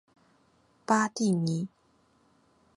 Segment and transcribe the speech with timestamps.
[0.87, 1.67] 巴蒂尼。